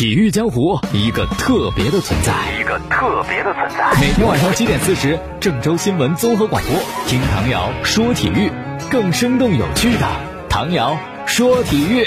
[0.00, 4.00] 体育江湖一个特别的存在，一个特别的存在。
[4.00, 6.72] 每天晚上七点四十，郑州新闻综合广播，
[7.06, 8.50] 听唐瑶说体育，
[8.90, 10.08] 更生动有趣的
[10.48, 12.06] 唐瑶说体育，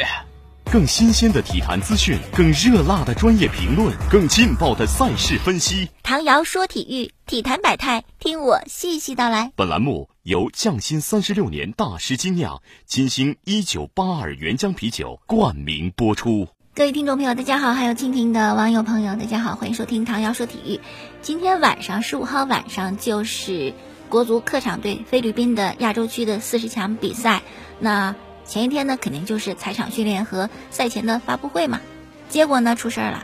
[0.71, 5.87] 更新鲜的体坛资讯，更热辣的专业评论，更劲爆的赛事分析。
[6.01, 9.51] 唐瑶说体育，体坛百态，听我细细道来。
[9.55, 16.47] 本栏目由匠心三十六年大师精酿金星一九八二原浆啤酒冠名播出。
[16.75, 20.79] 各位听众朋友，大家好，还有蜻蜓的网友朋友，大家好，欢迎收听唐瑶说体育。
[21.21, 23.75] 今天晚上十五号晚上就是
[24.09, 27.43] 国足客场对菲律宾的亚洲区的四十强比赛。
[27.77, 31.79] 那前一天呢，肯定就是踩场训练和赛前的发布会嘛。
[32.27, 33.23] 结果呢，出事儿了，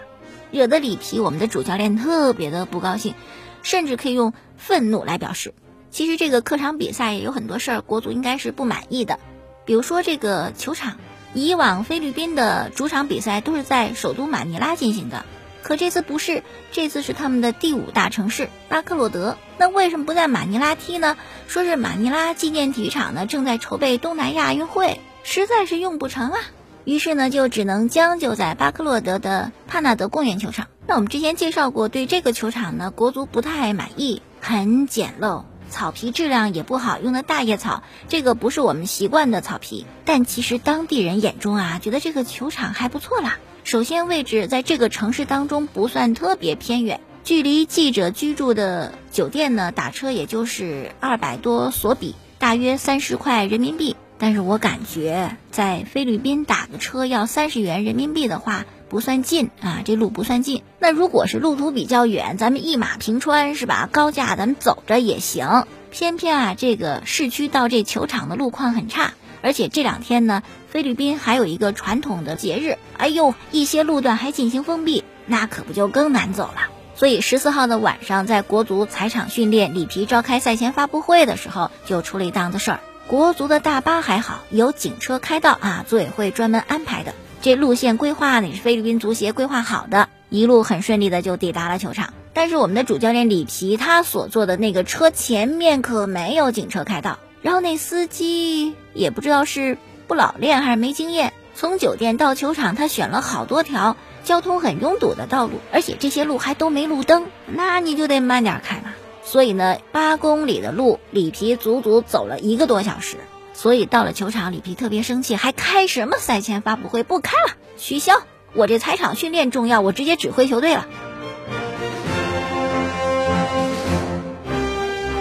[0.52, 3.16] 惹得里皮我们的主教练特别的不高兴，
[3.64, 5.56] 甚至可以用愤怒来表示。
[5.90, 9.20] 其实这个客场比赛也有很多事儿，国足应该是不满意的，
[9.66, 11.00] 比如说这个球场。
[11.34, 15.26] 以往菲律宾的主场比赛都是在首都马尼拉进行的，
[15.62, 19.38] 可这次不是，这次是他们的第五大城市巴克洛德。
[19.58, 21.18] 那为什么不在马尼拉踢呢？
[21.48, 26.40] 说是马尼拉纪念体育场呢正在筹备东南亚奥运会，实在是用不成啊。
[26.86, 30.68] 于是呢就只能将就在巴克洛德的帕纳德公园球场。
[30.88, 35.44] 那我们之前介绍过，对这个球场呢国足不太满意，很简陋。
[35.70, 39.86] 草皮质量也不好，用的大叶草，这个不是我们习惯的草皮。
[40.04, 43.38] 但其实当地人眼中啊，觉得这个球场还不错啦。
[43.64, 53.96] 首先位置在这个城市当中不算特别偏远，距离记者居住的酒店呢，打车也就是二百多索比，大约三十块人民币。
[54.18, 58.66] 但是我感觉在菲律宾打个车要三十元人民币的话。
[58.90, 60.64] 不算近啊，这路不算近。
[60.80, 63.88] 那如果是路途比较远，咱们一马平川是吧？
[63.92, 65.68] 高架咱们走着也行。
[65.92, 76.70] 偏偏啊，这个市区到这球场的路况很差，而且这两天呢，菲律宾还有一个传统的节日，哎呦，一些路段还进行封闭，那可不就更难走了。
[76.96, 82.80] 所以十四号的晚上，在国足踩场训练，里皮召开赛前发布会的时候，就出了一档子事儿。
[83.08, 87.14] 国足的大巴还好，有警车开道啊，组委会专门安排的。
[87.42, 92.14] 这路线规划呢是菲律宾足协规划好的，一路很顺利的就抵达了球场。
[92.34, 99.78] 但是我们的主教练里皮他所坐的那个车前面可没有警车开道，然后那司机也不知道是
[100.08, 108.94] 不老练还是没经验，从酒店到球场他选了好多条交通很拥堵的道路，而且这些路还都没路灯，那你就得慢点开嘛。
[109.24, 113.18] 所以呢，八公里的路，里皮足足走了一个多小时。
[113.60, 117.04] 所以到了球场，里皮特别生气，还开什么赛前发布会？
[117.04, 118.14] 不开了，取消！
[118.54, 120.88] 我这踩场训练重要，我直接指挥球队了。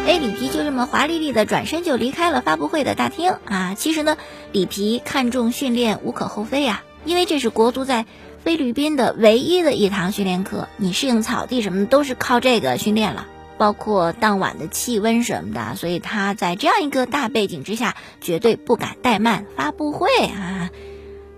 [0.06, 3.75] 哎，里皮就这么华丽丽的转身就离开了发布会的大厅啊！
[3.76, 4.16] 其实呢，
[4.53, 8.06] 里皮看重训练无可厚非呀，因为这是国足在
[8.44, 13.26] 菲律宾的唯一的一堂训练课，你适应草地什么的都是靠这个训练了。
[13.59, 20.71] 包括当晚的气温什么的，所以他在这样一个大背景之下，绝对不敢怠慢发布会啊，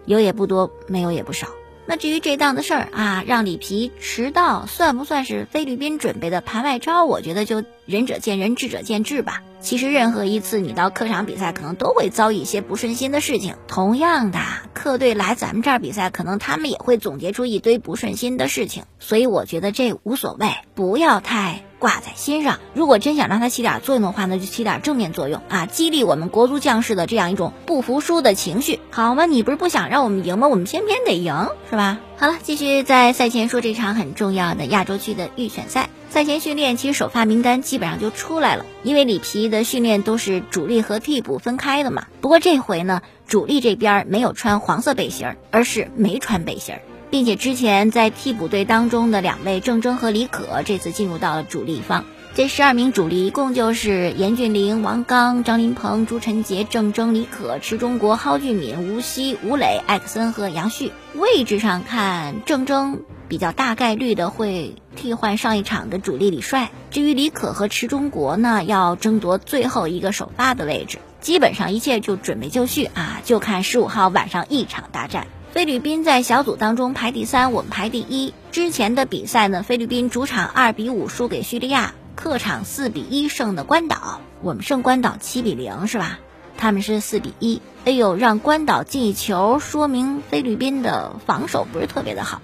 [0.04, 1.48] 有也不多，没有也不少。
[1.86, 7.04] 那至于这档子事儿啊，让里皮迟到，算不算是菲律宾准备的盘外招？
[7.04, 9.42] 我觉得就仁者见仁，智者见智吧。
[9.60, 13.56] 其实任何一次你到客场比赛，可能都会遭遇一些不顺心的事情。
[13.66, 14.38] 同样的，
[14.72, 18.84] 客队来咱们这儿比赛，可能他们也会总结出一堆不顺心的事情。
[19.00, 21.64] 所以我觉得这无所谓，不要太。
[21.80, 29.26] 挂在心上，如果真想让它起点作用的话，那就起点正面作用啊，激励我们国足将士的这样一种不服输的情绪，好吗？
[29.26, 30.46] 你不是不想让我们赢吗？
[30.46, 31.98] 我们偏偏得赢，是吧？
[32.18, 35.88] 好了，继续在赛前说这场很重要的亚洲区的预选赛。
[36.10, 42.06] 赛前训练，其实首发名单基本上就出来了，因为里皮的训练都是主力和替补分开的嘛。
[42.20, 46.82] 不过这回呢，主力这边没有穿黄色背心儿，而是没穿背心儿。
[47.10, 52.04] 并且之前在替补队当中的两位郑铮和李可，这次进入到了主力方。
[52.32, 60.92] 这十二名主力一共就是严俊凌、王刚、张琳芃、朱晨杰、郑铮、李可、池忠国、蒿俊闵、吴曦、吴磊、艾克森和杨旭。
[61.14, 66.70] 位置上看，郑铮比较大概率的会替换上一场的主力李帅。
[66.92, 71.00] 至于李可和池忠国呢，要争夺最后一个首发的位置。
[71.20, 75.26] 基本上一切就准备就绪啊，就看十五号晚上一场大战。
[75.52, 78.32] 菲律宾在小组当中排第三，我们排第一。
[78.52, 86.20] 之前的比赛呢，菲律宾主场二比五输给叙利亚，客场四比一胜的关岛，我们胜关岛七比零是吧？
[86.56, 87.60] 他们是四比一。
[87.84, 92.40] 哎呦，让关岛进一球，说明菲律宾的防守不是特别的好。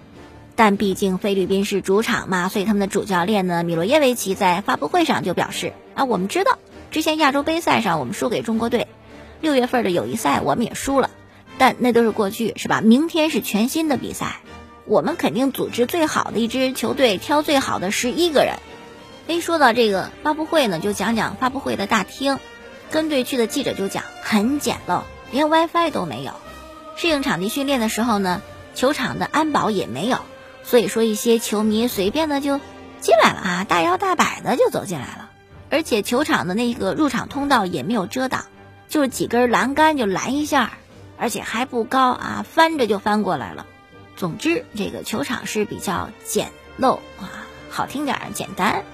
[0.56, 6.59] 但毕竟菲律宾是主场嘛，所以他们的主教练呢，米罗耶维奇在发布会上就表示啊，我们知道
[6.91, 8.88] 之前亚洲杯赛上我们输给中国队，
[9.41, 11.11] 六月份的友谊赛我们也输了。
[11.58, 12.81] 但那都是过去，是吧？
[12.81, 14.41] 明天是全新的比赛，
[14.85, 18.56] 我们肯定组织最好的一支球队，挑最好的十一个人。
[19.29, 22.38] 诶，说到这个发布会呢，就讲讲发布会的大厅。
[22.88, 25.00] 跟队去的记者就讲很简陋，
[25.32, 26.32] 连 WiFi 都没有。
[26.97, 28.43] 适应场地训练的时候呢，
[28.76, 30.20] 球场的安保也没有，
[30.62, 32.61] 所以说一些球迷随便的就
[33.00, 35.31] 进来了啊，大摇大摆的就走进来了。
[35.69, 38.44] 而且球场的那个入场通道也没有遮挡，
[38.88, 40.79] 就是几根栏杆就拦一下，
[41.19, 43.67] 而且还不高啊，翻着就翻过来了。
[44.17, 48.85] 总之，这个球场是比较简陋啊，好听点简单。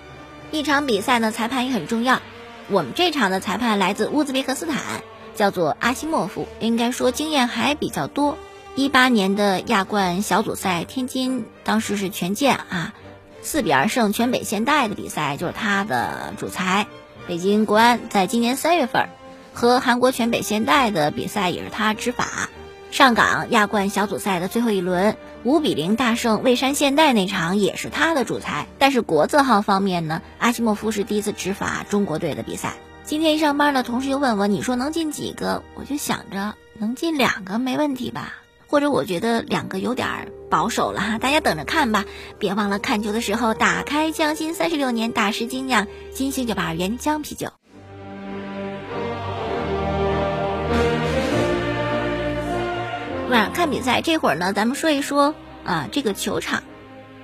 [0.50, 2.20] 一场比赛呢，裁判也很重要。
[2.68, 5.02] 我们这场的裁判来自乌兹别克斯坦，
[5.34, 8.36] 叫做阿西莫夫，应该说经验还比较多。
[8.74, 12.94] 一八年的亚冠小组赛，天津当时是权健啊，
[13.42, 16.86] 四比二胜全北现代的比赛就是他的主裁。
[17.26, 19.08] 北京国安在今年三月份
[19.52, 22.48] 和韩国全北现代的比赛也是他执法。
[22.90, 25.16] 上港亚冠小组赛的最后一轮。
[25.44, 32.74] 五比零大胜蔚山现代那场也是他的主裁，但是国字号方面呢，阿西莫夫是第一次执法中国队的比赛。
[33.02, 35.64] 今天一上班呢，同事又问我，你说能进几个？
[35.74, 38.34] 我就想着能进两个没问题吧，
[38.68, 42.04] 或者我觉得两个有点保守了哈，大家等着看吧。
[42.38, 47.48] 别忘了看球的时候打开匠心三十六年大师精酿金星酒吧原浆啤酒。
[53.32, 55.34] 晚上看比赛，这会儿呢，咱们说一说
[55.64, 56.62] 啊，这个球场，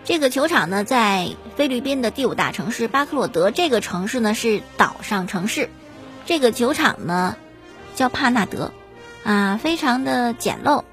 [0.04, 3.50] 这个球场呢，在菲律宾的第五大城市巴克洛德。
[3.50, 5.68] 这个城市呢是岛上城市，
[6.24, 7.36] 这个球场呢
[7.94, 8.72] 叫帕纳德，
[9.22, 10.84] 啊，非常的简陋，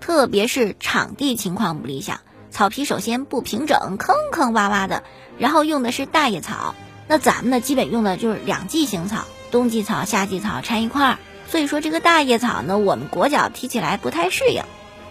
[0.00, 2.18] 特别是场地情况不理想，
[2.50, 5.04] 草皮首先不平整，坑坑洼洼的，
[5.38, 6.74] 然后用的是大叶草，
[7.06, 11.18] 那咱们呢基本用的就是两季型草，冬季草、夏季草掺一块儿。
[11.48, 14.62] 所以说这个大叶草呢，我们国脚踢起来不太适应。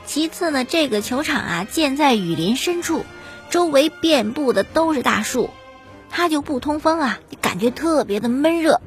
[0.05, 3.05] 其次呢，这个球场啊建在雨林深处，
[3.49, 5.49] 周围遍布的都是大树，
[6.09, 8.81] 它就不通风啊，感觉特别的闷热。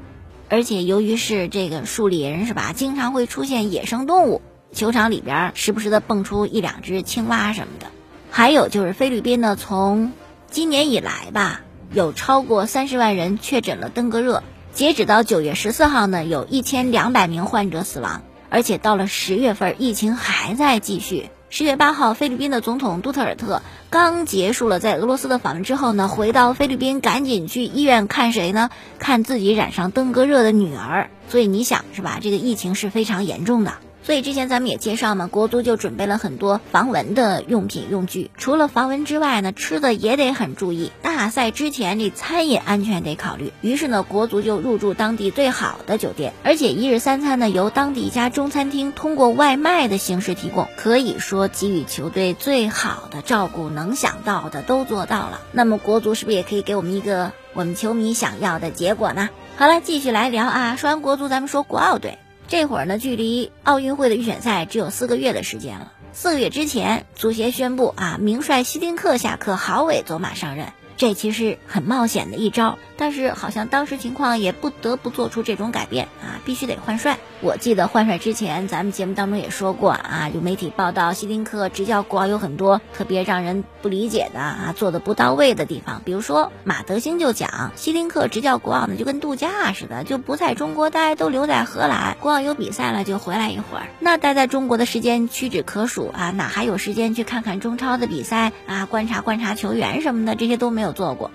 [0.47, 4.41] 而且由于是这个树林是吧，经常会出现野生动物，
[4.71, 7.87] 球场里边时不时的蹦出一两只青蛙什么的。
[8.31, 10.13] 还有就是菲律宾呢，从
[10.49, 11.61] 今年以来吧，
[11.91, 14.41] 有超过三十万人确诊了登革热。
[14.73, 21.29] 截止到九月十四号呢，有一千两百名患者死亡，而且到了十月份，疫情还在继续。
[21.49, 28.69] 十月八号，菲律宾的总统杜特尔特刚结束了在俄罗斯的访问之后呢，回到菲律宾，赶紧去医院看谁呢？
[28.99, 31.09] 看自己染上登革热的女儿。
[31.27, 32.19] 所以你想是吧？
[32.21, 33.73] 这个疫情是非常严重的。
[34.01, 38.31] 所以之前咱们也介绍嘛，国足就准备了很多防蚊的用品用具。
[38.37, 40.91] 除了防蚊之外呢，吃的也得很注意。
[41.01, 43.51] 大赛之前这餐饮安全得考虑。
[43.61, 50.67] 于是呢，国足就入住当地最好的酒店，而且一日三餐呢由当地一家中餐厅通过外卖的形式提供。
[50.77, 55.41] 可以说给予球队最好的照顾，能想到的都做到了。
[55.51, 59.29] 那么国足是不是也可以给我们一个我们球迷想要的结果呢？
[59.57, 60.75] 好了，继续来聊啊。
[60.77, 62.17] 说完国足，咱们说国奥队。
[62.49, 65.93] 这会儿呢，距离奥运会的预选赛只有四个月的时间了。
[66.13, 70.73] 四个月之前，足协宣布啊，名帅希丁克下课，郝伟走马上任。
[70.99, 77.17] 这其实很冒险的一招，但是好像当时情况也不得不做出这种改变啊，必须得换帅。
[77.39, 86.01] 我记得换帅之前，咱们节目当中也说过啊，有媒体报道希丁克执教国奥有很多特别让人不理解的啊，做的不到位的地方。
[86.03, 92.17] 比如说马德兴就讲，希丁克执教国奥呢就跟度假似的，就不在中国待，都留在荷兰。
[92.19, 101.31] 国奥有比赛了就回来一会儿，那待在中国的时间屈指可数啊，哪还有时间去看看中超的比赛啊，观察观察球员什么的，这些都没有做过。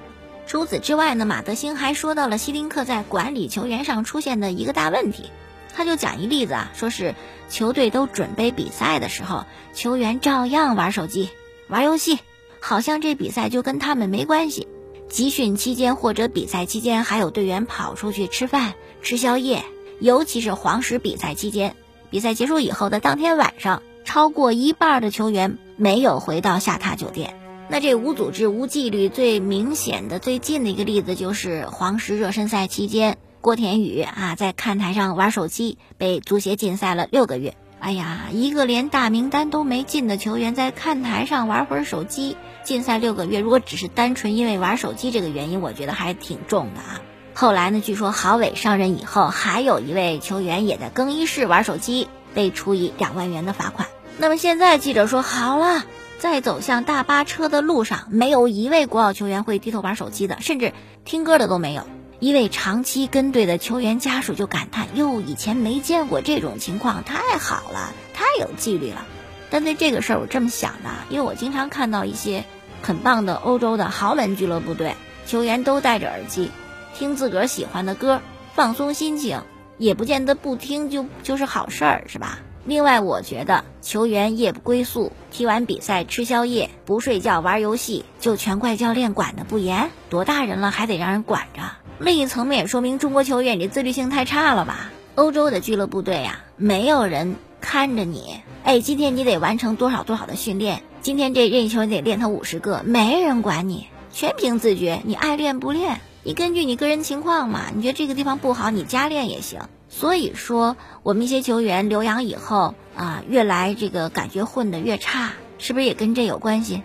[0.46, 5.30] 除此之外呢，马德兴还说到了希丁克在管理球员上出现的一个大问题。
[5.74, 7.14] 他就讲一例子啊，说是
[7.48, 11.30] 球队都准备比赛的时候，球员照样玩手机、
[11.68, 12.18] 玩游戏，
[12.60, 14.68] 好像这比赛就跟他们没关系。
[15.08, 19.64] 集训期间或者比赛期间，还有队员跑出去吃饭、吃宵夜，
[19.98, 21.74] 尤其是黄石比赛期间，
[22.10, 27.34] 比赛结束以后的当天晚上，超过一半的球员没有回到下榻酒店。
[27.68, 33.16] 那这无组织、无纪律最明显的、最近的一个例子，就是黄石热身赛期间。
[33.40, 37.54] 郭田雨啊，在看台上玩手机，被足协禁赛了六个月。
[37.80, 43.40] 哎呀，一个连大名单都没进的球员，在看台上玩会儿手机，禁赛六个月。
[43.40, 47.02] 如果只是单纯因为玩手机这个原因，我觉得还挺重的啊。
[47.34, 53.88] 后来呢，据说郝伟上任以后，还有一位球员也在更衣室玩手机，被处以两万元的罚款。
[54.16, 55.84] 那么现在记者说，好了，
[56.24, 60.72] 在走向大巴车的路上，没有一位国奥球员会低头玩手机的，甚至
[61.04, 61.86] 听歌的都没有。
[62.18, 69.04] 一位长期跟队的球员家属就感叹：“哟，以前没见过这种情况，太好了，太有纪律了。”
[69.50, 72.44] 但对这个事儿我这么想的，因为我经常看到一些
[72.80, 74.94] 很棒的欧洲的豪门俱乐部队
[75.26, 76.50] 球员都戴着耳机，
[76.96, 78.22] 听自个儿喜欢的歌，
[78.54, 79.42] 放松心情，
[79.76, 82.38] 也不见得不听就就是好事儿，是吧？
[82.66, 89.90] 另外，我觉得球员夜不归宿，踢完比赛吃宵夜，不睡觉玩游戏，就全怪教练管的不严。
[90.08, 91.60] 多大人了还得让人管着？
[91.98, 94.90] 另一层面也说明中国球员你自律性太差了吧？
[95.14, 98.40] 欧洲的俱乐部队呀，没有人看着你。
[98.62, 105.02] 哎，今天你得完成多少多少的训练，今天这任意球你得练它五十个，没人管你，全凭自觉。
[105.04, 109.60] 你爱练不练，你根据你个人情况嘛，你觉得这个地方不好，你加练也行。
[109.96, 116.82] 所以说，我们一些球员留洋以后啊，越来这个感觉混得越差，是不是也跟这有关系？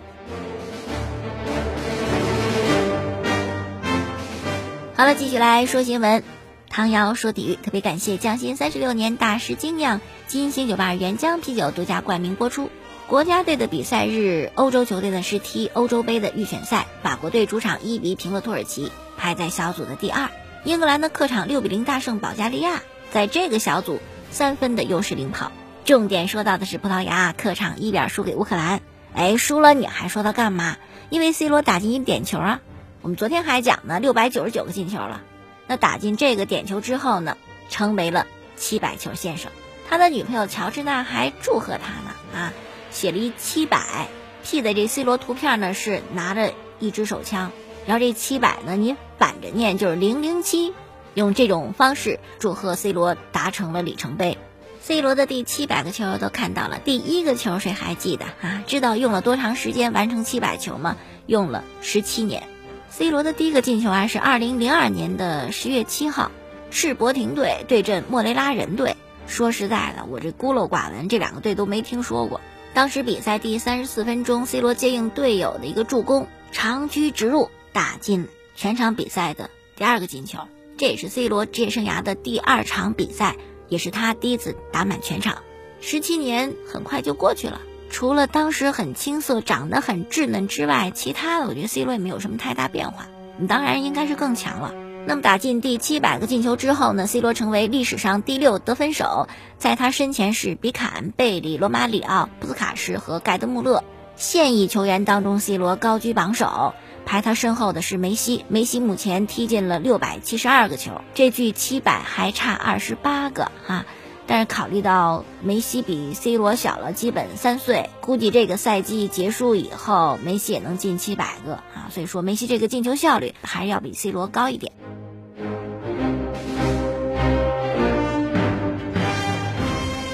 [4.94, 6.22] 好了，继续来说新闻。
[6.68, 12.70] 唐瑶说体育，特别感谢匠心三十六年大师精酿金星酒吧原浆啤酒独家冠名播出。
[13.08, 20.30] 国家队的比赛日，欧洲球队呢是踢欧洲杯的预选赛，法国队主场一比平了土耳其，排在小组的第二。
[20.64, 22.80] 英格兰的客场六比零大胜保加利亚。
[23.10, 24.00] 在这个小组
[24.30, 25.50] 三分的优势领跑，
[25.84, 28.80] 重点说到的是葡萄牙客场一比二输给乌克兰。
[29.14, 30.76] 哎，输了你还说他干嘛？
[31.10, 32.60] 因为 C 罗打进一点球啊。
[33.02, 35.22] 我们昨天还讲呢，六百九十九个进球了。
[35.66, 37.36] 那打进这个点球之后呢，
[37.68, 38.26] 成为了
[38.56, 39.50] 七百球先生。
[39.88, 42.52] 他的女朋友乔治娜还祝贺他呢啊，
[42.92, 44.06] 写了一七百
[44.44, 47.50] ，P 的这 C 罗图片呢是拿着一支手枪，
[47.86, 50.72] 然后这七百呢你反着念就是零零七。
[51.14, 54.38] 用这种方式祝贺 C 罗达成了里程碑。
[54.80, 58.64] C 罗的第七百个球都看到了，第一个球谁还记得啊？
[58.66, 60.96] 知道用了多长时间完成七百球吗？
[61.26, 62.42] 用了十七年。
[62.88, 66.30] C 罗的第一个进球啊是二零零二年的十月七号，
[66.70, 68.96] 世博廷队对阵莫雷拉人队。
[69.26, 72.40] 说实在的，我这孤陋寡闻，这两个队都没听说过。
[72.72, 78.26] 当时比赛第三十四分钟，C 罗接应队友的一个助攻，长驱直入，打进
[78.56, 80.40] 全场比赛的第二个进球。
[80.80, 83.36] 这也是 C 罗职业生涯的第二场比赛，
[83.68, 85.42] 也是他第一次打满全场。
[85.82, 87.60] 十七年很快就过去了，
[87.90, 93.08] 除了当时很青涩、长得很稚嫩之外，其他的我觉得 C 罗也没有什么太大变化。
[93.46, 94.72] 当然应该是更强了。
[95.06, 103.84] 那么打进第七百个进球之后呢？C 罗成为历史上第六得分手，在他身前是比坎、贝里、罗马里奥、布斯卡什和盖德穆勒。
[104.16, 106.72] 现役球员当中，C 罗高居榜首。
[107.06, 113.84] 排他身后的是梅西，梅西目前踢进了六百七十二个球，这距七百还差二十八个哈。
[114.26, 121.90] 但是考虑到梅西比 C 罗小了基本三岁，估计这个赛季结束以后，梅西也能进七百个啊。
[121.90, 124.72] 所以说梅西这个进球效率还是要比 C 罗高一点。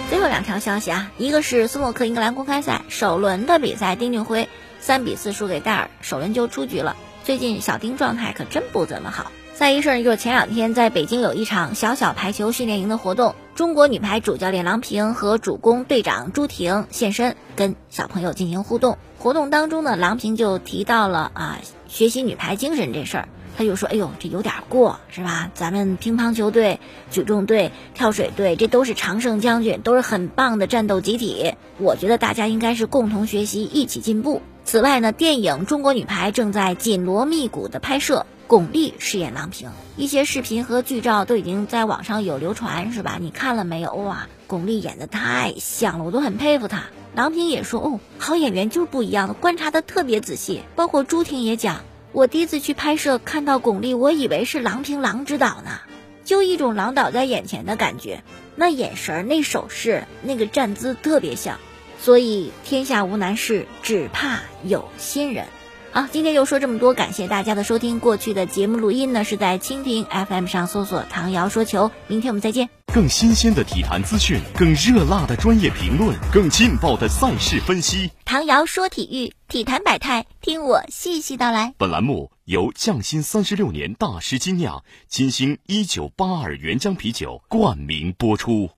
[0.09, 4.49] 最后两条消息啊，一个是斯诺克英格兰公开赛首轮的比赛，丁俊晖。
[4.87, 6.95] 三比四输给戴尔，首轮就出局了。
[7.25, 9.33] 最近小丁状态可真不怎么好。
[9.53, 18.97] 再一事儿就是前两天在北京有一场小小排球训练营的活动，中国女排主教练郎平和主攻队长朱婷现身，跟小朋友进行互动。
[19.19, 23.29] 活动当中呢，郎平就提到了啊，学习女排精神这事儿。
[23.59, 25.51] 他就说：“哎呦，这有点过，是吧？
[25.53, 26.79] 咱们乒乓球队、
[27.11, 31.55] 举重队、跳水队，这都是常胜将军，都是很棒的战斗集体。
[31.79, 34.43] 我觉得大家应该是共同学习，一起进步。
[34.67, 43.19] 此外呢，电影《中国女排》正在紧锣密鼓的拍摄，巩俐饰演郎平，一些视频和剧照都已经在网上有流传，是吧？
[43.21, 43.95] 你看了没有？
[43.95, 46.83] 哇，巩俐演的太像了，我都很佩服她。
[47.15, 50.63] 郎平也说：哦，好演员就是不一样，观察的特别仔细。
[50.75, 55.79] 包括朱婷也讲。”我第一次去拍摄，看到巩俐，我以为是郎平郎指导呢，
[56.25, 58.25] 就一种郎导在眼前的感觉，
[58.57, 61.59] 那眼神、那手势、那个站姿特别像，
[62.07, 65.49] 所以天下无难事，只怕有心人。
[65.91, 67.99] 好，今天就说这么多，感谢大家的收听。
[67.99, 72.69] 过去的节目录音呢是在蜻蜓 FM 上搜索“唐瑶说球”，明天我们再见。
[72.95, 78.13] 更新鲜的体坛资讯，更热辣的专业评论，更劲爆的赛事分析。
[78.25, 81.75] 唐瑶说体育，体坛百态，听我细细道来。
[81.77, 88.71] 本栏目由匠心三十六年大师精酿金星一九八二原浆啤酒冠名播出。